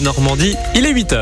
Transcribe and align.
Normandie. 0.00 0.56
Il 0.74 0.86
est 0.86 0.92
8 0.92 1.12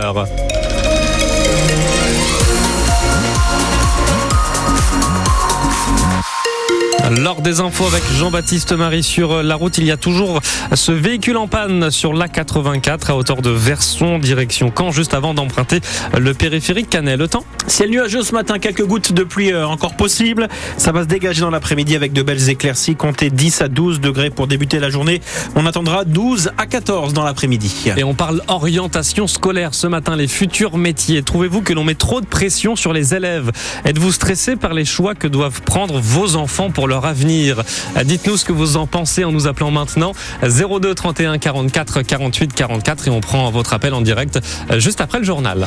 Lors 7.10 7.42
des 7.42 7.58
infos 7.58 7.86
avec 7.86 8.04
Jean-Baptiste 8.18 8.70
Marie 8.70 9.02
sur 9.02 9.42
la 9.42 9.56
route, 9.56 9.78
il 9.78 9.84
y 9.84 9.90
a 9.90 9.96
toujours 9.96 10.40
ce 10.72 10.92
véhicule 10.92 11.36
en 11.38 11.48
panne 11.48 11.90
sur 11.90 12.14
l'A84 12.14 13.10
à 13.10 13.16
hauteur 13.16 13.42
de 13.42 13.50
Verson, 13.50 14.20
direction 14.20 14.72
Caen, 14.76 14.92
juste 14.92 15.12
avant 15.12 15.34
d'emprunter 15.34 15.80
le 16.16 16.34
périphérique 16.34 16.88
Canet. 16.88 17.18
Le 17.18 17.26
temps 17.26 17.44
Ciel 17.66 17.90
nuageux 17.90 18.22
ce 18.22 18.32
matin, 18.32 18.58
quelques 18.58 18.84
gouttes 18.84 19.12
de 19.12 19.24
pluie 19.24 19.52
euh, 19.52 19.66
encore 19.66 19.94
possibles. 19.94 20.48
Ça 20.76 20.92
va 20.92 21.02
se 21.02 21.08
dégager 21.08 21.40
dans 21.40 21.50
l'après-midi 21.50 21.96
avec 21.96 22.12
de 22.12 22.22
belles 22.22 22.48
éclaircies. 22.48 22.94
Comptez 22.94 23.30
10 23.30 23.62
à 23.62 23.68
12 23.68 24.00
degrés 24.00 24.30
pour 24.30 24.46
débuter 24.46 24.78
la 24.78 24.88
journée. 24.88 25.20
On 25.56 25.66
attendra 25.66 26.04
12 26.04 26.52
à 26.58 26.66
14 26.66 27.12
dans 27.12 27.24
l'après-midi. 27.24 27.90
Et 27.96 28.04
on 28.04 28.14
parle 28.14 28.42
orientation 28.48 29.26
scolaire 29.26 29.74
ce 29.74 29.86
matin, 29.86 30.16
les 30.16 30.28
futurs 30.28 30.78
métiers. 30.78 31.22
Trouvez-vous 31.22 31.62
que 31.62 31.72
l'on 31.72 31.84
met 31.84 31.94
trop 31.94 32.20
de 32.20 32.26
pression 32.26 32.76
sur 32.76 32.92
les 32.92 33.14
élèves? 33.14 33.50
Êtes-vous 33.84 34.12
stressé 34.12 34.56
par 34.56 34.74
les 34.74 34.84
choix 34.84 35.14
que 35.14 35.28
doivent 35.28 35.62
prendre 35.62 36.00
vos 36.00 36.36
enfants 36.36 36.70
pour 36.70 36.88
leur 36.88 36.99
avenir 37.06 37.62
Dites-nous 38.04 38.36
ce 38.36 38.44
que 38.44 38.52
vous 38.52 38.76
en 38.76 38.86
pensez 38.86 39.24
en 39.24 39.32
nous 39.32 39.46
appelant 39.46 39.70
maintenant 39.70 40.12
02 40.42 40.94
31 40.94 41.38
44 41.38 42.02
48 42.02 42.52
44 42.54 43.08
et 43.08 43.10
on 43.10 43.20
prend 43.20 43.50
votre 43.50 43.72
appel 43.72 43.94
en 43.94 44.00
direct 44.00 44.40
juste 44.78 45.00
après 45.00 45.18
le 45.18 45.24
journal. 45.24 45.66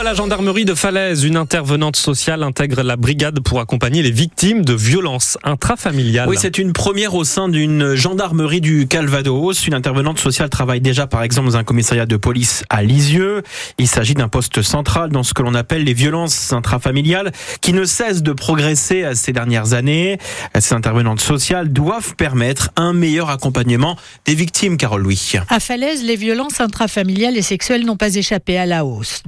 À 0.00 0.02
la 0.02 0.14
gendarmerie 0.14 0.64
de 0.64 0.74
Falaise, 0.74 1.24
une 1.24 1.36
intervenante 1.36 1.94
sociale 1.94 2.42
intègre 2.42 2.82
la 2.82 2.96
brigade 2.96 3.40
pour 3.40 3.60
accompagner 3.60 4.02
les 4.02 4.10
victimes 4.10 4.64
de 4.64 4.72
violences 4.72 5.36
intrafamiliales. 5.44 6.26
Oui, 6.26 6.38
c'est 6.40 6.56
une 6.56 6.72
première 6.72 7.14
au 7.14 7.24
sein 7.24 7.50
d'une 7.50 7.94
gendarmerie 7.96 8.62
du 8.62 8.88
Calvados. 8.88 9.66
Une 9.66 9.74
intervenante 9.74 10.18
sociale 10.18 10.48
travaille 10.48 10.80
déjà 10.80 11.06
par 11.06 11.22
exemple 11.22 11.48
dans 11.48 11.58
un 11.58 11.64
commissariat 11.64 12.06
de 12.06 12.16
police 12.16 12.64
à 12.70 12.82
Lisieux. 12.82 13.42
Il 13.76 13.88
s'agit 13.88 14.14
d'un 14.14 14.28
poste 14.28 14.62
central 14.62 15.10
dans 15.10 15.22
ce 15.22 15.34
que 15.34 15.42
l'on 15.42 15.52
appelle 15.52 15.84
les 15.84 15.92
violences 15.92 16.54
intrafamiliales 16.54 17.30
qui 17.60 17.74
ne 17.74 17.84
cessent 17.84 18.22
de 18.22 18.32
progresser 18.32 19.04
ces 19.14 19.34
dernières 19.34 19.74
années. 19.74 20.16
Ces 20.58 20.74
intervenantes 20.74 21.20
sociales 21.20 21.70
doivent 21.74 22.16
permettre 22.16 22.70
un 22.76 22.94
meilleur 22.94 23.28
accompagnement 23.28 23.98
des 24.24 24.34
victimes, 24.34 24.78
Carole 24.78 25.02
Louis. 25.02 25.32
À 25.50 25.60
Falaise, 25.60 26.02
les 26.02 26.16
violences 26.16 26.62
intrafamiliales 26.62 27.36
et 27.36 27.42
sexuelles 27.42 27.84
n'ont 27.84 27.98
pas 27.98 28.14
échappé 28.14 28.56
à 28.56 28.64
la 28.64 28.86
hausse. 28.86 29.20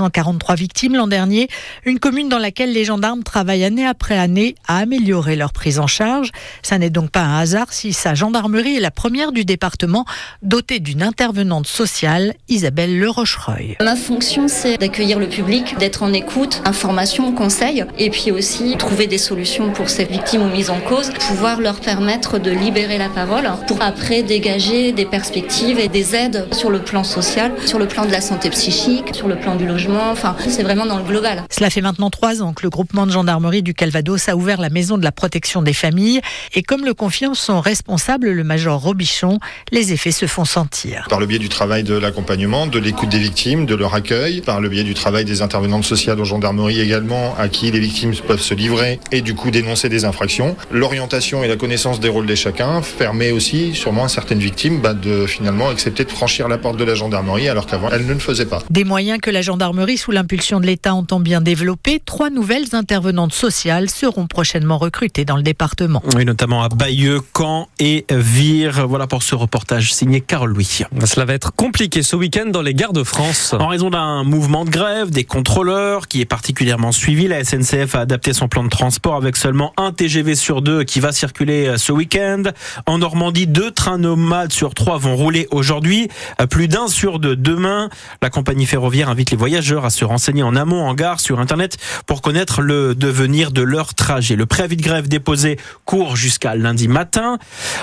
2443 0.00 0.54
victimes 0.54 0.96
l'an 0.96 1.06
dernier, 1.06 1.48
une 1.84 1.98
commune 1.98 2.28
dans 2.28 2.38
laquelle 2.38 2.72
les 2.72 2.84
gendarmes 2.84 3.22
travaillent 3.22 3.64
année 3.64 3.86
après 3.86 4.16
année 4.16 4.54
à 4.66 4.78
améliorer 4.78 5.36
leur 5.36 5.52
prise 5.52 5.78
en 5.78 5.86
charge. 5.86 6.30
Ça 6.62 6.78
n'est 6.78 6.90
donc 6.90 7.10
pas 7.10 7.20
un 7.20 7.38
hasard 7.38 7.72
si 7.72 7.92
sa 7.92 8.14
gendarmerie 8.14 8.76
est 8.76 8.80
la 8.80 8.90
première 8.90 9.32
du 9.32 9.44
département 9.44 10.04
dotée 10.42 10.80
d'une 10.80 11.02
intervenante 11.02 11.66
sociale, 11.66 12.34
Isabelle 12.48 12.98
Le 12.98 13.10
Rochereuil. 13.10 13.76
Ma 13.80 13.96
fonction, 13.96 14.48
c'est 14.48 14.78
d'accueillir 14.78 15.18
le 15.18 15.28
public, 15.28 15.76
d'être 15.78 16.02
en 16.02 16.12
écoute, 16.12 16.62
information, 16.64 17.32
conseil, 17.32 17.84
et 17.98 18.10
puis 18.10 18.30
aussi 18.30 18.76
trouver 18.78 19.06
des 19.06 19.18
solutions 19.18 19.70
pour 19.72 19.90
ces 19.90 20.04
victimes 20.04 20.42
ou 20.42 20.48
mises 20.48 20.70
en 20.70 20.80
cause, 20.80 21.10
pouvoir 21.28 21.60
leur 21.60 21.80
permettre 21.80 22.38
de 22.38 22.50
libérer 22.50 22.98
la 22.98 23.08
parole 23.08 23.50
pour 23.66 23.82
après 23.82 24.22
dégager 24.22 24.92
des 24.92 25.04
perspectives 25.04 25.78
et 25.78 25.88
des 25.88 26.14
aides 26.14 26.46
sur 26.52 26.70
le 26.70 26.80
plan 26.80 27.04
social, 27.04 27.52
sur 27.66 27.78
le 27.78 27.86
plan 27.86 28.06
de 28.06 28.12
la 28.12 28.20
santé 28.20 28.50
psychique, 28.50 29.14
sur 29.14 29.28
le 29.28 29.36
plan 29.36 29.56
du 29.56 29.66
logement. 29.66 29.89
Enfin, 29.98 30.36
c'est 30.48 30.62
vraiment 30.62 30.86
dans 30.86 30.98
le 30.98 31.04
global. 31.04 31.44
Cela 31.50 31.70
fait 31.70 31.80
maintenant 31.80 32.10
trois 32.10 32.42
ans 32.42 32.52
que 32.52 32.62
le 32.62 32.70
groupement 32.70 33.06
de 33.06 33.12
gendarmerie 33.12 33.62
du 33.62 33.74
Calvados 33.74 34.28
a 34.28 34.36
ouvert 34.36 34.60
la 34.60 34.70
maison 34.70 34.98
de 34.98 35.04
la 35.04 35.12
protection 35.12 35.62
des 35.62 35.72
familles. 35.72 36.20
Et 36.54 36.62
comme 36.62 36.84
le 36.84 36.94
confirme 36.94 37.34
son 37.34 37.60
responsable, 37.60 38.30
le 38.30 38.44
major 38.44 38.80
Robichon, 38.80 39.38
les 39.72 39.92
effets 39.92 40.10
se 40.10 40.26
font 40.26 40.44
sentir. 40.44 41.06
Par 41.08 41.20
le 41.20 41.26
biais 41.26 41.38
du 41.38 41.48
travail 41.48 41.82
de 41.82 41.94
l'accompagnement, 41.94 42.66
de 42.66 42.78
l'écoute 42.78 43.08
des 43.08 43.18
victimes, 43.18 43.66
de 43.66 43.74
leur 43.74 43.94
accueil, 43.94 44.40
par 44.40 44.60
le 44.60 44.68
biais 44.68 44.84
du 44.84 44.94
travail 44.94 45.24
des 45.24 45.42
intervenantes 45.42 45.84
sociales 45.84 46.20
en 46.20 46.24
gendarmerie 46.24 46.80
également, 46.80 47.34
à 47.38 47.48
qui 47.48 47.70
les 47.70 47.80
victimes 47.80 48.14
peuvent 48.26 48.40
se 48.40 48.54
livrer 48.54 49.00
et 49.12 49.20
du 49.20 49.34
coup 49.34 49.50
dénoncer 49.50 49.88
des 49.88 50.04
infractions. 50.04 50.56
L'orientation 50.70 51.42
et 51.44 51.48
la 51.48 51.56
connaissance 51.56 52.00
des 52.00 52.08
rôles 52.08 52.26
de 52.26 52.34
chacun 52.34 52.82
permet 52.98 53.30
aussi, 53.30 53.74
sûrement 53.74 54.04
à 54.04 54.08
certaines 54.08 54.38
victimes, 54.38 54.80
bah, 54.80 54.94
de 54.94 55.26
finalement 55.26 55.68
accepter 55.68 56.04
de 56.04 56.10
franchir 56.10 56.48
la 56.48 56.58
porte 56.58 56.76
de 56.76 56.84
la 56.84 56.94
gendarmerie 56.94 57.48
alors 57.48 57.66
qu'avant 57.66 57.90
elles 57.90 58.06
ne 58.06 58.12
le 58.12 58.18
faisaient 58.18 58.46
pas. 58.46 58.62
Des 58.70 58.84
moyens 58.84 59.18
que 59.20 59.30
la 59.30 59.42
gendarmerie, 59.42 59.79
sous 59.96 60.10
l'impulsion 60.10 60.60
de 60.60 60.66
l'État, 60.66 60.94
entend 60.94 61.20
bien 61.20 61.40
développer. 61.40 62.00
Trois 62.04 62.30
nouvelles 62.30 62.74
intervenantes 62.74 63.32
sociales 63.32 63.88
seront 63.88 64.26
prochainement 64.26 64.78
recrutées 64.78 65.24
dans 65.24 65.36
le 65.36 65.42
département. 65.42 66.02
Oui, 66.14 66.24
notamment 66.24 66.62
à 66.62 66.68
Bayeux, 66.68 67.20
Caen 67.36 67.68
et 67.78 68.04
Vire. 68.10 68.86
Voilà 68.86 69.06
pour 69.06 69.22
ce 69.22 69.34
reportage 69.34 69.94
signé 69.94 70.20
Carole 70.20 70.50
Louis. 70.50 70.80
Cela 71.04 71.24
va 71.24 71.34
être 71.34 71.54
compliqué 71.54 72.02
ce 72.02 72.14
week-end 72.14 72.46
dans 72.46 72.62
les 72.62 72.74
gares 72.74 72.92
de 72.92 73.02
France. 73.02 73.54
En 73.58 73.68
raison 73.68 73.90
d'un 73.90 74.22
mouvement 74.22 74.64
de 74.64 74.70
grève 74.70 75.10
des 75.10 75.24
contrôleurs 75.24 76.08
qui 76.08 76.20
est 76.20 76.26
particulièrement 76.26 76.92
suivi, 76.92 77.26
la 77.26 77.42
SNCF 77.42 77.94
a 77.94 78.00
adapté 78.00 78.32
son 78.32 78.48
plan 78.48 78.62
de 78.62 78.68
transport 78.68 79.16
avec 79.16 79.36
seulement 79.36 79.72
un 79.76 79.92
TGV 79.92 80.34
sur 80.34 80.62
deux 80.62 80.84
qui 80.84 81.00
va 81.00 81.12
circuler 81.12 81.74
ce 81.78 81.90
week-end. 81.92 82.42
En 82.86 82.98
Normandie, 82.98 83.46
deux 83.46 83.70
trains 83.70 83.98
nomades 83.98 84.52
sur 84.52 84.74
trois 84.74 84.98
vont 84.98 85.16
rouler 85.16 85.48
aujourd'hui, 85.50 86.08
plus 86.50 86.68
d'un 86.68 86.86
sur 86.86 87.18
deux 87.18 87.34
demain. 87.34 87.88
La 88.22 88.28
compagnie 88.30 88.66
ferroviaire 88.66 89.08
invite 89.08 89.30
les 89.30 89.36
voyageurs 89.36 89.69
à 89.78 89.90
se 89.90 90.04
renseigner 90.04 90.42
en 90.42 90.56
amont 90.56 90.84
en 90.84 90.94
gare 90.94 91.20
sur 91.20 91.40
Internet 91.40 91.78
pour 92.06 92.22
connaître 92.22 92.60
le 92.60 92.94
devenir 92.94 93.52
de 93.52 93.62
leur 93.62 93.94
trajet. 93.94 94.36
Le 94.36 94.46
préavis 94.46 94.76
de 94.76 94.82
grève 94.82 95.08
déposé 95.08 95.58
court 95.84 96.16
jusqu'à 96.16 96.54
lundi 96.54 96.88
matin. 96.88 97.38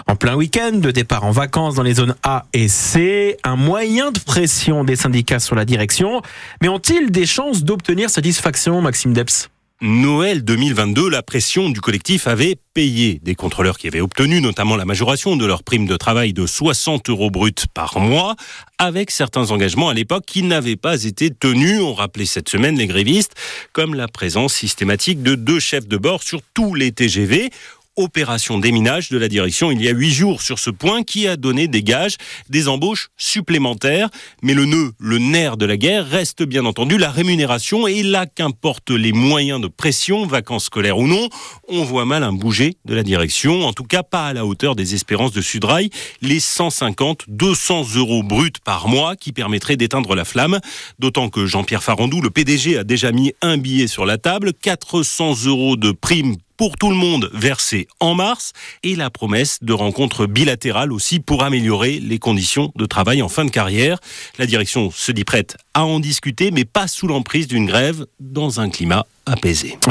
En 0.07 0.15
plein 0.15 0.35
week-end, 0.35 0.73
de 0.73 0.91
départ 0.91 1.23
en 1.23 1.31
vacances 1.31 1.75
dans 1.75 1.83
les 1.83 1.95
zones 1.95 2.15
A 2.23 2.45
et 2.53 2.67
C. 2.67 3.37
Un 3.43 3.55
moyen 3.55 4.11
de 4.11 4.19
pression 4.19 4.83
des 4.83 4.95
syndicats 4.95 5.39
sur 5.39 5.55
la 5.55 5.65
direction. 5.65 6.21
Mais 6.61 6.67
ont-ils 6.67 7.11
des 7.11 7.25
chances 7.25 7.63
d'obtenir 7.63 8.09
satisfaction, 8.09 8.81
Maxime 8.81 9.13
Deps 9.13 9.49
Noël 9.79 10.43
2022, 10.43 11.07
la 11.07 11.21
pression 11.21 11.69
du 11.69 11.81
collectif 11.81 12.25
avait 12.25 12.55
payé. 12.73 13.19
Des 13.21 13.35
contrôleurs 13.35 13.77
qui 13.77 13.87
avaient 13.87 14.01
obtenu 14.01 14.41
notamment 14.41 14.75
la 14.75 14.85
majoration 14.85 15.35
de 15.35 15.45
leur 15.45 15.61
prime 15.61 15.85
de 15.85 15.95
travail 15.95 16.33
de 16.33 16.47
60 16.47 17.11
euros 17.11 17.29
bruts 17.29 17.53
par 17.75 17.99
mois, 17.99 18.35
avec 18.79 19.11
certains 19.11 19.51
engagements 19.51 19.89
à 19.89 19.93
l'époque 19.93 20.23
qui 20.25 20.41
n'avaient 20.41 20.77
pas 20.77 21.03
été 21.03 21.29
tenus. 21.29 21.79
On 21.79 21.93
rappelait 21.93 22.25
cette 22.25 22.49
semaine 22.49 22.75
les 22.75 22.87
grévistes, 22.87 23.35
comme 23.71 23.93
la 23.93 24.07
présence 24.07 24.55
systématique 24.55 25.21
de 25.21 25.35
deux 25.35 25.59
chefs 25.59 25.87
de 25.87 25.97
bord 25.97 26.23
sur 26.23 26.41
tous 26.55 26.73
les 26.73 26.91
TGV 26.91 27.51
opération 27.97 28.59
déminage 28.59 29.09
de 29.09 29.17
la 29.17 29.27
direction 29.27 29.71
il 29.71 29.81
y 29.81 29.89
a 29.89 29.91
huit 29.91 30.11
jours 30.11 30.41
sur 30.41 30.59
ce 30.59 30.69
point 30.69 31.03
qui 31.03 31.27
a 31.27 31.35
donné 31.35 31.67
des 31.67 31.83
gages, 31.83 32.15
des 32.49 32.67
embauches 32.67 33.09
supplémentaires. 33.17 34.09
Mais 34.41 34.53
le 34.53 34.65
nœud, 34.65 34.93
le 34.99 35.17
nerf 35.17 35.57
de 35.57 35.65
la 35.65 35.77
guerre 35.77 36.07
reste 36.07 36.43
bien 36.43 36.65
entendu 36.65 36.97
la 36.97 37.09
rémunération 37.09 37.87
et 37.87 38.03
là 38.03 38.25
qu'importent 38.25 38.91
les 38.91 39.11
moyens 39.11 39.59
de 39.59 39.67
pression, 39.67 40.25
vacances 40.25 40.65
scolaires 40.65 40.97
ou 40.97 41.07
non, 41.07 41.27
on 41.67 41.83
voit 41.83 42.05
mal 42.05 42.23
un 42.23 42.33
bouger 42.33 42.75
de 42.85 42.93
la 42.93 43.03
direction, 43.03 43.65
en 43.65 43.73
tout 43.73 43.83
cas 43.83 44.03
pas 44.03 44.27
à 44.27 44.33
la 44.33 44.45
hauteur 44.45 44.75
des 44.75 44.93
espérances 44.93 45.31
de 45.31 45.41
Sudrail, 45.41 45.89
les 46.21 46.39
150, 46.39 47.25
200 47.27 47.95
euros 47.95 48.23
bruts 48.23 48.51
par 48.63 48.87
mois 48.87 49.15
qui 49.15 49.31
permettraient 49.31 49.77
d'éteindre 49.77 50.15
la 50.15 50.25
flamme, 50.25 50.59
d'autant 50.99 51.29
que 51.29 51.45
Jean-Pierre 51.45 51.83
Farandou, 51.83 52.21
le 52.21 52.29
PDG, 52.29 52.77
a 52.77 52.83
déjà 52.83 53.11
mis 53.11 53.33
un 53.41 53.57
billet 53.57 53.87
sur 53.87 54.05
la 54.05 54.17
table, 54.17 54.53
400 54.53 55.45
euros 55.45 55.75
de 55.75 55.91
prime 55.91 56.35
pour 56.57 56.77
tout 56.77 56.89
le 56.89 56.95
monde 56.95 57.29
versé 57.33 57.87
en 57.99 58.15
mars 58.15 58.53
et 58.83 58.95
la 58.95 59.09
promesse 59.09 59.59
de 59.61 59.73
rencontres 59.73 60.25
bilatérales 60.25 60.91
aussi 60.91 61.19
pour 61.19 61.43
améliorer 61.43 61.99
les 61.99 62.19
conditions 62.19 62.71
de 62.75 62.85
travail 62.85 63.21
en 63.21 63.29
fin 63.29 63.45
de 63.45 63.51
carrière. 63.51 63.99
La 64.37 64.45
direction 64.45 64.91
se 64.91 65.11
dit 65.11 65.23
prête 65.23 65.57
à 65.73 65.85
en 65.85 65.99
discuter, 65.99 66.51
mais 66.51 66.65
pas 66.65 66.87
sous 66.87 67.07
l'emprise 67.07 67.47
d'une 67.47 67.65
grève 67.65 68.05
dans 68.19 68.59
un 68.59 68.69
climat 68.69 69.05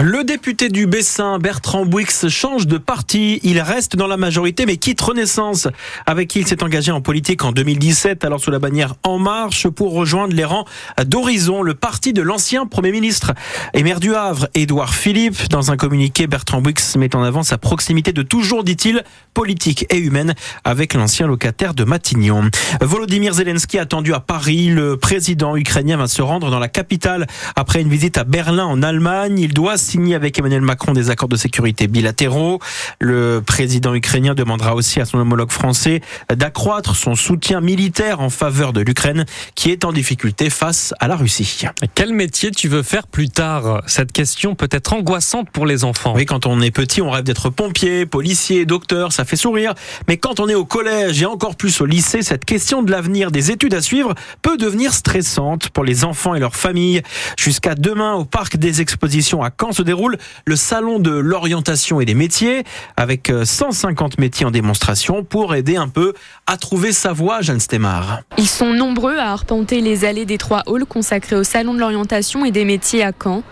Le 0.01 0.25
député 0.25 0.71
du 0.71 0.87
Bessin, 0.87 1.39
Bertrand 1.39 1.85
Bouix, 1.85 2.29
change 2.29 2.67
de 2.67 2.79
parti. 2.79 3.39
Il 3.43 3.61
reste 3.61 3.95
dans 3.95 4.07
la 4.07 4.17
majorité, 4.17 4.65
mais 4.65 4.79
quitte 4.79 5.01
Renaissance, 5.01 5.69
avec 6.07 6.29
qui 6.29 6.41
il 6.41 6.47
s'est 6.47 6.63
engagé 6.63 6.91
en 6.91 7.03
politique 7.03 7.45
en 7.45 7.53
2017, 7.53 8.25
alors 8.25 8.41
sous 8.41 8.51
la 8.51 8.59
bannière 8.59 8.95
En 9.03 9.19
Marche, 9.19 9.69
pour 9.69 9.93
rejoindre 9.93 10.35
les 10.35 10.45
rangs 10.45 10.65
d'Horizon, 11.05 11.63
le 11.63 11.75
parti 11.75 12.15
de 12.15 12.23
l'ancien 12.23 12.67
Premier 12.67 12.93
ministre 12.93 13.35
et 13.75 13.83
maire 13.83 14.01
du 14.01 14.15
Havre, 14.15 14.49
Édouard 14.55 14.95
Philippe. 14.95 15.49
Dans 15.51 15.71
un 15.71 15.77
communiqué, 15.77 16.27
Bertrand 16.27 16.63
Bouix 16.63 16.97
met 16.97 17.15
en 17.15 17.23
avant 17.23 17.43
sa 17.43 17.59
proximité 17.59 18.13
de 18.13 18.23
toujours, 18.23 18.65
dit-il, 18.65 19.03
politique 19.35 19.85
et 19.91 19.99
humaine 19.99 20.35
avec 20.65 20.95
l'ancien 20.95 21.27
locataire 21.27 21.75
de 21.75 21.85
Matignon. 21.85 22.49
Volodymyr 22.81 23.35
Zelensky 23.35 23.79
attendu 23.79 24.15
à 24.15 24.21
Paris. 24.21 24.69
Le 24.69 24.97
président 24.97 25.57
ukrainien 25.57 25.99
va 25.99 26.07
se 26.07 26.23
rendre 26.23 26.51
dans 26.51 26.59
la 26.59 26.69
capitale 26.69 27.27
après 27.55 27.83
une 27.83 27.91
visite 27.91 28.17
à 28.17 28.25
Berlin 28.25 28.65
en 28.65 28.83
Allemagne. 28.83 29.26
Il 29.37 29.53
doit 29.53 29.77
signer 29.77 30.15
avec 30.15 30.39
Emmanuel 30.39 30.61
Macron 30.61 30.93
des 30.93 31.11
accords 31.11 31.29
de 31.29 31.37
sécurité 31.37 31.89
bilatéraux. 31.89 32.61
Le 33.01 33.43
président 33.45 33.95
ukrainien 33.95 34.35
demandera 34.35 34.75
aussi 34.75 35.01
à 35.01 35.05
son 35.05 35.19
homologue 35.19 35.51
français 35.51 36.01
d'accroître 36.33 36.95
son 36.95 37.17
soutien 37.17 37.61
militaire 37.61 38.21
en 38.21 38.31
faveur 38.31 38.73
de 38.73 38.81
l'Ukraine 38.81 39.25
qui 39.57 39.71
est 39.71 39.85
en 39.85 39.93
difficulté 39.93 40.49
face 40.49 40.95
à 41.01 41.09
la 41.09 41.17
Russie. 41.17 41.65
Quel 41.95 42.13
métier 42.13 42.53
tu 42.53 42.69
veux 42.69 42.85
faire 42.85 43.09
plus 43.09 43.29
tard? 43.29 43.83
Cette 43.87 44.13
question 44.13 44.55
peut 44.55 44.69
être 44.71 44.93
angoissante 44.93 45.51
pour 45.51 45.67
les 45.67 45.83
enfants. 45.83 46.15
Oui, 46.15 46.25
quand 46.25 46.47
on 46.47 46.61
est 46.61 46.71
petit, 46.71 47.03
on 47.03 47.11
rêve 47.11 47.25
d'être 47.25 47.51
pompier, 47.51 48.07
policier, 48.07 48.65
docteur, 48.65 49.13
ça 49.13 49.25
fait 49.25 49.37
sourire. 49.37 49.75
Mais 50.07 50.19
quand 50.19 50.39
on 50.39 50.49
est 50.49 50.55
au 50.55 50.65
collège 50.65 51.21
et 51.21 51.27
encore 51.27 51.57
plus 51.57 51.81
au 51.81 51.87
lycée, 51.87 52.23
cette 52.23 52.45
question 52.45 52.83
de 52.83 52.93
l'avenir 52.93 53.33
des 53.33 53.51
études 53.51 53.75
à 53.75 53.83
suivre 53.83 54.15
peut 54.43 54.57
devenir 54.57 54.93
stressante 54.93 55.71
pour 55.71 55.83
les 55.83 56.05
enfants 56.05 56.35
et 56.37 56.39
leurs 56.39 56.57
familles. 56.57 57.03
Jusqu'à 57.39 57.75
demain, 57.75 58.15
au 58.15 58.25
parc 58.25 58.57
des 58.57 58.81
expositions 58.81 59.16
à 59.17 59.51
Caen 59.59 59.73
se 59.73 59.83
déroule 59.83 60.19
le 60.45 60.57
salon 60.57 60.99
de 60.99 61.11
l'orientation 61.11 62.01
et 62.01 62.05
des 62.05 62.15
métiers 62.15 62.65
avec 62.97 63.33
150 63.45 64.13
euh, 64.13 64.21
métiers 64.21 64.45
en 64.45 64.51
démonstration 64.51 65.25
pour 65.25 65.55
aider 65.55 65.77
un 65.77 65.89
peu 65.89 66.13
à 66.47 66.59
trouver 66.59 66.93
sa 66.93 67.13
voie, 67.13 67.41
Jeanne 67.41 67.61
Stemar. 67.61 68.21
Ils 68.37 68.49
sont 68.49 68.73
nombreux 68.75 69.17
à 69.17 69.33
arpenter 69.33 69.81
les 69.81 70.05
allées 70.05 70.27
des 70.27 70.37
trois 70.37 70.63
halls 70.67 70.85
consacrés 70.85 71.37
au 71.37 71.45
salon 71.45 71.73
de 71.73 71.79
l'orientation 71.79 72.45
et 72.45 72.51
des 72.51 72.67
métiers 72.67 73.03
à 73.03 73.13
Caen. 73.13 73.43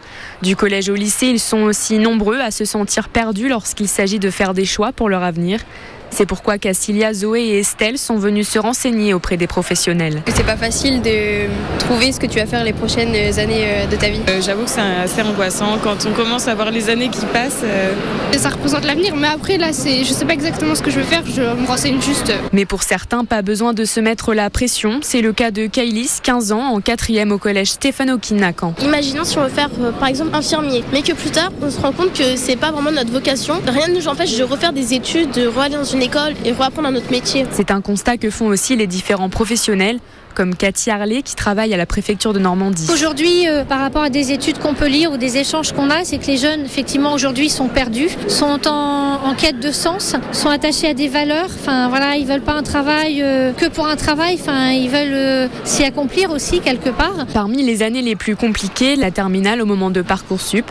Du 0.43 0.55
collège 0.55 0.90
au 0.90 0.94
lycée, 0.94 1.28
ils 1.28 1.40
sont 1.40 1.62
aussi 1.62 1.99
nombreux 1.99 2.40
à 2.40 2.50
se 2.50 2.67
sentir 2.67 3.08
perdus 3.08 3.49
lorsqu'il 3.49 3.88
s'agit 3.88 4.19
de 4.19 4.31
faire 4.31 4.52
des 4.52 4.67
choix 4.67 4.93
pour 4.93 5.08
leur 5.08 5.22
avenir. 5.22 5.60
C'est 6.14 6.26
pourquoi 6.26 6.58
Cassilia, 6.58 7.12
Zoé 7.12 7.40
et 7.40 7.58
Estelle 7.58 7.99
sont 7.99 8.19
venues 8.19 8.44
se 8.44 8.61
renseigner 8.61 9.14
auprès 9.14 9.37
des 9.37 9.49
professionnels. 9.49 10.22
C'est 10.32 10.46
pas 10.46 10.56
facile 10.56 11.02
de 11.02 11.49
trouver 11.81 12.12
ce 12.12 12.20
que 12.20 12.26
tu 12.26 12.38
vas 12.38 12.46
faire 12.46 12.62
les 12.62 12.72
prochaines 12.72 13.16
années 13.40 13.64
euh, 13.64 13.87
de 13.87 13.96
ta 13.96 14.11
vie. 14.11 14.20
Euh, 14.28 14.40
j'avoue 14.40 14.62
que 14.62 14.70
c'est 14.70 14.81
assez 14.81 15.22
angoissant 15.22 15.76
quand 15.82 16.06
on 16.06 16.12
commence 16.12 16.46
à 16.46 16.55
voir 16.55 16.70
les 16.70 16.88
années 16.88 17.08
qui 17.08 17.26
passent. 17.26 17.62
Euh. 17.64 17.93
Ça 18.38 18.50
représente 18.50 18.84
l'avenir, 18.84 19.16
mais 19.16 19.26
après 19.26 19.58
là, 19.58 19.72
c'est, 19.72 20.05
je 20.05 20.12
sais 20.12 20.25
pas 20.25 20.34
exactement 20.34 20.76
ce 20.76 20.82
que 20.82 20.90
je 20.90 21.00
veux 21.00 21.05
faire, 21.05 21.25
je 21.26 21.43
me 21.43 21.66
renseigne 21.66 22.00
juste. 22.00 22.32
Mais 22.52 22.64
pour 22.64 22.84
certains, 22.84 23.25
pas 23.25 23.43
besoin 23.43 23.72
de 23.72 23.84
se 23.84 23.99
mettre 23.99 24.34
la 24.34 24.50
pression. 24.50 25.00
C'est 25.02 25.20
le 25.20 25.32
cas 25.32 25.50
de 25.50 25.67
Kailis, 25.67 26.20
15 26.22 26.52
ans, 26.52 26.75
en 26.75 26.81
quatrième 26.81 27.32
au 27.32 27.38
collège 27.38 27.72
Stéphano 27.72 28.19
Kinakan. 28.19 28.75
Imaginons 28.82 29.25
si 29.25 29.37
on 29.38 29.43
veut 29.43 29.49
faire 29.49 29.70
par 29.99 30.08
exemple 30.08 30.34
infirmier, 30.34 30.84
mais 30.93 31.02
que 31.02 31.12
plus 31.12 31.31
tard 31.31 31.50
on 31.60 31.70
se 31.70 31.81
rend 31.81 31.93
compte 31.93 32.12
que 32.12 32.37
c'est 32.37 32.56
pas 32.56 32.70
vraiment 32.70 32.93
notre 32.93 33.10
vocation. 33.10 33.60
Rien 33.67 33.88
ne 33.88 33.94
nous 33.94 34.06
empêche 34.06 34.37
de 34.37 34.44
refaire 34.44 34.72
des 34.72 34.94
études, 34.94 35.32
de 35.32 35.49
aller 35.64 35.76
dans 35.76 35.84
une 35.84 36.02
école 36.04 36.34
et 36.44 36.52
reapprendre 36.52 36.88
un 36.88 36.94
autre 36.94 37.10
métier. 37.10 37.46
C'est 37.50 37.70
un 37.70 37.80
constat 37.80 38.18
que 38.18 38.30
font 38.30 38.46
aussi 38.46 38.76
les 38.76 38.86
différents 38.86 39.30
professionnels 39.30 39.98
comme 40.34 40.54
Cathy 40.56 40.90
Harley 40.90 41.22
qui 41.22 41.34
travaille 41.34 41.72
à 41.72 41.76
la 41.76 41.86
préfecture 41.86 42.32
de 42.32 42.38
Normandie. 42.38 42.88
Aujourd'hui, 42.92 43.48
euh, 43.48 43.64
par 43.64 43.80
rapport 43.80 44.02
à 44.02 44.10
des 44.10 44.32
études 44.32 44.58
qu'on 44.58 44.74
peut 44.74 44.88
lire 44.88 45.12
ou 45.12 45.16
des 45.16 45.38
échanges 45.38 45.72
qu'on 45.72 45.90
a, 45.90 46.04
c'est 46.04 46.18
que 46.18 46.26
les 46.26 46.36
jeunes, 46.36 46.64
effectivement, 46.64 47.12
aujourd'hui, 47.12 47.48
sont 47.48 47.68
perdus, 47.68 48.08
sont 48.28 48.60
en, 48.66 49.34
quête 49.38 49.58
de 49.58 49.70
sens, 49.70 50.14
sont 50.32 50.48
attachés 50.48 50.88
à 50.88 50.94
des 50.94 51.08
valeurs. 51.08 51.46
Enfin, 51.46 51.88
voilà, 51.88 52.16
ils 52.16 52.26
veulent 52.26 52.40
pas 52.40 52.54
un 52.54 52.62
travail 52.62 53.22
euh, 53.22 53.52
que 53.52 53.66
pour 53.66 53.86
un 53.86 53.96
travail. 53.96 54.38
Enfin, 54.40 54.70
ils 54.70 54.88
veulent 54.88 55.12
euh, 55.12 55.48
s'y 55.64 55.84
accomplir 55.84 56.30
aussi 56.30 56.60
quelque 56.60 56.90
part. 56.90 57.26
Parmi 57.32 57.62
les 57.64 57.82
années 57.82 58.02
les 58.02 58.16
plus 58.16 58.36
compliquées, 58.36 58.96
la 58.96 59.10
terminale 59.10 59.60
au 59.60 59.66
moment 59.66 59.90
de 59.90 60.02
parcoursup. 60.02 60.66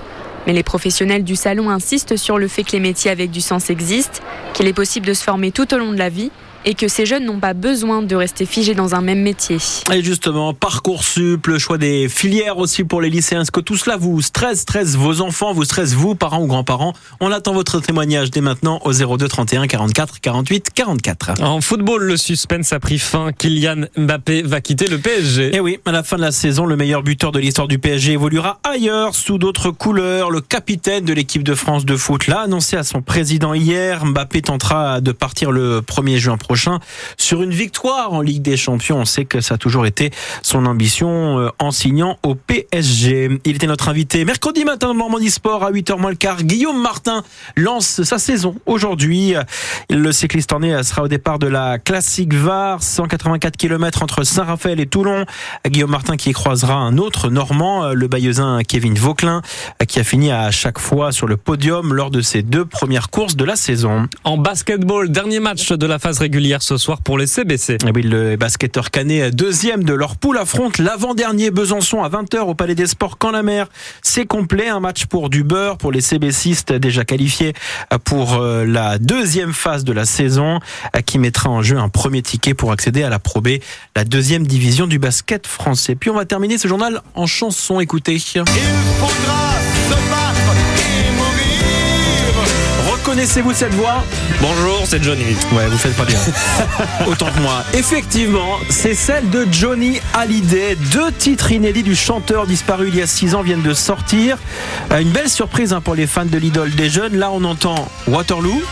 Mais 0.46 0.54
les 0.54 0.64
professionnels 0.64 1.24
du 1.24 1.36
salon 1.36 1.70
insistent 1.70 2.18
sur 2.18 2.38
le 2.38 2.48
fait 2.48 2.64
que 2.64 2.72
les 2.74 2.80
métiers 2.80 3.12
avec 3.12 3.32
du 3.32 3.42
sens 3.42 3.70
existent, 3.70 4.20
qu'il 4.54 4.68
est 4.68 4.74
possible 4.74 5.06
de 5.06 5.14
se 5.14 5.24
former 5.24 5.52
tout 5.52 5.74
au 5.74 5.78
long 5.78 5.92
de 5.92 5.98
la 5.98 6.10
vie 6.10 6.32
et 6.66 6.74
que 6.74 6.88
ces 6.88 7.06
jeunes 7.06 7.26
n'ont 7.26 7.40
pas 7.40 7.54
besoin 7.54 8.02
de 8.02 8.16
rester 8.16 8.46
figés 8.46 8.76
dans 8.76 8.96
un 8.96 9.02
même 9.02 9.22
métier. 9.22 9.58
Et 9.92 10.04
justement, 10.04 10.54
Parcoursup, 10.54 11.48
le 11.48 11.60
choix 11.60 11.78
des 11.78 12.08
filières 12.10 12.58
aussi 12.58 12.84
pour 12.84 13.02
les 13.02 13.10
lycéens, 13.10 13.42
est-ce 13.42 13.52
que 13.52 13.60
tout 13.60 13.76
cela 13.76 13.98
vous 13.98 14.22
stresse, 14.22 14.62
stresse 14.62 14.96
vos 14.96 15.22
enfants, 15.22 15.54
vous 15.54 15.66
stresse 15.66 15.94
vous, 15.94 16.16
parents 16.16 16.42
ou 16.42 16.48
grands-parents? 16.48 16.94
On 17.20 17.32
attend 17.32 17.54
votre 17.54 17.80
témoignage 17.80 18.32
dès 18.32 18.42
maintenant 18.42 18.80
au 18.84 18.94
02 18.94 19.28
31 19.28 19.68
44 19.68 20.22
48 20.22 20.70
44. 20.74 21.42
En 21.42 21.62
football, 21.62 22.04
le 22.04 22.18
suspense 22.18 22.72
a 22.74 22.80
pris 22.80 23.00
fin. 23.00 23.32
Kylian 23.32 23.86
Mbappé 23.98 24.44
va 24.44 24.62
quitter 24.62 24.88
le 24.88 24.98
PSG. 24.98 25.48
Et 25.48 25.52
eh 25.56 25.60
oui, 25.60 25.80
à 25.86 25.92
la 25.92 26.04
fin 26.04 26.16
de 26.16 26.22
la 26.22 26.32
saison, 26.32 26.66
le 26.66 26.76
meilleur 26.76 27.04
buteur 27.04 27.32
de 27.32 27.40
l'histoire 27.40 27.68
du 27.68 27.80
PSG 27.80 28.14
évoluera 28.14 28.60
ailleurs, 28.64 29.16
sous 29.16 29.38
d'autres 29.38 29.72
couleurs. 29.72 30.32
Le 30.32 30.42
capitaine 30.42 31.06
de 31.06 31.14
l'équipe 31.14 31.44
de 31.44 31.56
France 31.56 31.86
de 31.86 31.98
foot 31.98 32.28
l'a 32.28 32.42
annoncé 32.42 32.78
à 32.78 32.84
son 32.84 33.02
président 33.02 33.54
hier. 33.54 34.06
Mbappé 34.06 34.42
tentera 34.44 35.02
de 35.02 35.12
partir 35.12 35.52
le 35.52 35.82
1er 35.82 36.18
juin 36.18 36.38
prochain 36.38 36.53
sur 37.18 37.42
une 37.42 37.52
victoire 37.52 38.14
en 38.14 38.22
Ligue 38.22 38.42
des 38.42 38.58
Champions. 38.58 38.98
On 38.98 39.06
sait 39.06 39.26
que 39.26 39.42
ça 39.42 39.56
a 39.56 39.58
toujours 39.58 39.86
été 39.86 40.12
son 40.42 40.66
ambition 40.66 41.40
euh, 41.40 41.50
en 41.60 41.72
signant 41.72 42.18
au 42.24 42.36
PSG. 42.36 43.40
Il 43.46 43.56
était 43.56 43.68
notre 43.68 43.90
invité 43.90 44.26
mercredi 44.26 44.66
matin 44.66 44.88
dans 44.88 44.94
Normandie 44.96 45.32
Sport 45.32 45.64
à 45.64 45.72
8h 45.72 46.00
moins 46.00 46.12
le 46.12 46.16
quart. 46.16 46.44
Guillaume 46.44 46.82
Martin 46.82 47.24
lance 47.56 48.04
sa 48.04 48.18
saison 48.18 48.56
aujourd'hui. 48.66 49.36
Le 49.90 50.12
cycliste 50.12 50.52
orné 50.52 50.82
sera 50.84 51.04
au 51.04 51.08
départ 51.08 51.40
de 51.40 51.48
la 51.48 51.80
classique 51.80 52.34
VAR, 52.34 52.84
184 52.84 53.58
km 53.58 54.04
entre 54.04 54.24
Saint-Raphaël 54.24 54.80
et 54.80 54.86
Toulon. 54.86 55.26
Guillaume 55.68 55.92
Martin 55.92 56.18
qui 56.18 56.34
croisera 56.34 56.76
un 56.76 56.98
autre 56.98 57.30
Normand, 57.30 57.94
le 57.94 58.08
Bayeuxin 58.08 58.62
Kevin 58.68 58.96
Vauclin, 58.96 59.42
qui 59.88 60.00
a 60.00 60.04
fini 60.04 60.32
à 60.32 60.52
chaque 60.52 60.80
fois 60.80 61.12
sur 61.12 61.28
le 61.28 61.38
podium 61.38 61.94
lors 61.94 62.12
de 62.12 62.22
ses 62.22 62.44
deux 62.44 62.66
premières 62.66 63.10
courses 63.10 63.36
de 63.36 63.46
la 63.46 63.56
saison. 63.56 64.08
En 64.24 64.38
basketball, 64.38 65.10
dernier 65.10 65.40
match 65.40 65.72
de 65.72 65.86
la 65.86 66.00
phase 66.00 66.20
régulière 66.20 66.43
ce 66.60 66.78
soir 66.78 67.02
pour 67.02 67.18
les 67.18 67.26
CBC. 67.26 67.78
Eh 67.88 67.92
oui, 67.96 68.02
le 68.02 68.36
basketteur 68.36 68.92
canet 68.92 69.34
deuxième 69.34 69.84
de 69.84 69.94
leur 69.94 70.18
poule 70.18 70.38
affronte 70.38 70.78
l'avant-dernier 70.78 71.52
Besançon 71.52 72.04
à 72.04 72.10
20h 72.10 72.40
au 72.40 72.54
Palais 72.54 72.76
des 72.76 72.88
Sports 72.88 73.18
quand 73.18 73.32
la 73.32 73.44
mer. 73.44 73.68
C'est 74.02 74.26
complet, 74.26 74.68
un 74.68 74.82
match 74.82 75.06
pour 75.06 75.30
du 75.30 75.44
beurre 75.44 75.78
pour 75.78 75.92
les 75.94 76.02
CBCistes 76.02 76.74
déjà 76.74 77.06
qualifiés 77.06 77.54
pour 78.04 78.36
euh, 78.36 78.66
la 78.66 79.00
deuxième 79.00 79.54
phase 79.54 79.86
de 79.86 79.94
la 79.94 80.06
saison 80.06 80.60
qui 81.06 81.18
mettra 81.18 81.50
en 81.50 81.62
jeu 81.62 81.78
un 81.78 81.90
premier 81.90 82.22
ticket 82.22 82.54
pour 82.54 82.74
accéder 82.74 83.04
à 83.04 83.10
la 83.10 83.20
Pro 83.20 83.40
B, 83.40 83.60
la 83.96 84.04
deuxième 84.04 84.46
division 84.46 84.86
du 84.86 85.00
basket 85.00 85.48
français. 85.48 85.96
Puis 85.96 86.10
on 86.10 86.16
va 86.16 86.26
terminer 86.26 86.58
ce 86.58 86.68
journal 86.68 87.02
en 87.16 87.26
chanson. 87.26 87.80
Écoutez. 87.80 88.16
Il 88.16 88.44
faudra 89.00 89.54
Connaissez-vous 93.14 93.54
cette 93.54 93.76
voix 93.76 94.04
Bonjour, 94.42 94.82
c'est 94.86 95.04
Johnny. 95.04 95.36
Ouais, 95.52 95.68
vous 95.68 95.78
faites 95.78 95.96
pas 95.96 96.04
bien. 96.04 96.18
Autant 97.06 97.28
que 97.28 97.40
moi. 97.42 97.64
Effectivement, 97.76 98.58
c'est 98.72 98.96
celle 98.96 99.30
de 99.30 99.46
Johnny 99.52 100.00
Hallyday. 100.16 100.76
Deux 100.92 101.12
titres 101.12 101.52
inédits 101.52 101.84
du 101.84 101.96
chanteur 101.96 102.48
disparu 102.48 102.88
il 102.88 102.96
y 102.96 103.04
a 103.04 103.06
six 103.06 103.36
ans 103.36 103.44
viennent 103.44 103.62
de 103.62 103.76
sortir. 103.76 104.40
Euh, 104.92 104.98
une 104.98 105.12
belle 105.12 105.30
surprise 105.30 105.74
hein, 105.74 105.82
pour 105.82 105.94
les 105.94 106.08
fans 106.08 106.26
de 106.26 106.38
l'idole 106.40 106.72
des 106.72 106.90
jeunes. 106.90 107.16
Là, 107.16 107.30
on 107.32 107.44
entend 107.44 107.88
Waterloo. 108.08 108.64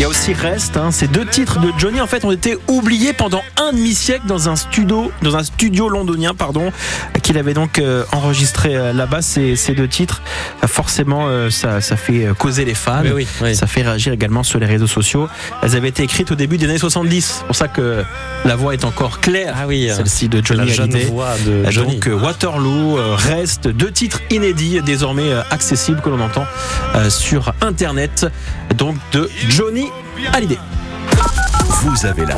Il 0.00 0.04
y 0.04 0.06
a 0.06 0.08
aussi 0.08 0.32
Reste. 0.32 0.78
Hein. 0.78 0.92
Ces 0.92 1.08
deux 1.08 1.26
titres 1.26 1.60
de 1.60 1.72
Johnny 1.76 2.00
en 2.00 2.06
fait 2.06 2.24
ont 2.24 2.32
été 2.32 2.56
oubliés 2.68 3.12
pendant 3.12 3.42
un 3.58 3.70
demi-siècle 3.74 4.26
dans 4.26 4.48
un 4.48 4.56
studio, 4.56 5.12
dans 5.20 5.36
un 5.36 5.44
studio 5.44 5.90
londonien, 5.90 6.32
pardon, 6.32 6.72
qu'il 7.22 7.36
avait 7.36 7.52
donc 7.52 7.78
euh, 7.78 8.04
enregistré 8.12 8.74
euh, 8.74 8.94
là-bas. 8.94 9.20
Ces, 9.20 9.56
ces, 9.56 9.74
deux 9.74 9.88
titres, 9.88 10.22
euh, 10.64 10.66
forcément, 10.66 11.28
ça, 11.50 11.82
ça, 11.82 11.96
fait 11.98 12.28
causer 12.38 12.64
les 12.64 12.72
fans. 12.72 13.02
Ça 13.52 13.66
fait 13.66 13.82
réagir 13.82 14.14
également 14.14 14.42
sur 14.42 14.58
les 14.58 14.64
réseaux 14.64 14.86
sociaux. 14.86 15.28
Elles 15.62 15.76
avaient 15.76 15.90
été 15.90 16.02
écrites 16.02 16.30
au 16.30 16.34
début 16.34 16.56
des 16.56 16.64
années 16.64 16.78
70. 16.78 17.20
C'est 17.40 17.46
pour 17.46 17.56
ça 17.56 17.68
que 17.68 18.02
la 18.46 18.56
voix 18.56 18.72
est 18.72 18.86
encore 18.86 19.20
claire. 19.20 19.54
Ah 19.58 19.66
oui, 19.66 19.90
celle-ci 19.94 20.30
de 20.30 20.42
Johnny 20.42 20.66
la 20.66 20.72
jeune 20.72 20.96
voix 21.10 21.34
de 21.44 21.70
Johnny. 21.70 21.98
Donc 21.98 22.22
Waterloo 22.22 22.96
reste 23.16 23.68
deux 23.68 23.90
titres 23.90 24.22
inédits 24.30 24.80
désormais 24.80 25.30
accessibles 25.50 26.00
que 26.00 26.08
l'on 26.08 26.20
entend 26.20 26.46
sur 27.10 27.52
Internet. 27.60 28.26
Donc 28.78 28.96
de 29.12 29.28
Johnny 29.50 29.89
l'idée. 30.40 30.58
Vous 31.82 32.06
avez 32.06 32.22
la 32.22 32.28